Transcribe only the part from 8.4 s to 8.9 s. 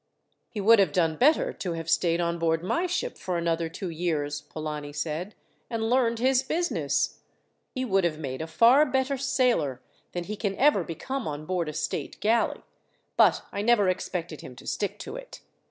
a far